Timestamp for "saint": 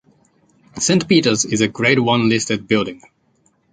0.79-1.05